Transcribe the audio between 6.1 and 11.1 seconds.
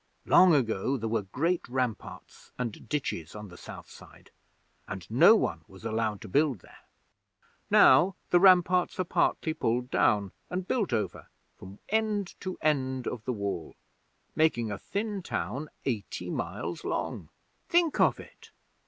to build there. Now the ramparts are partly pulled down and built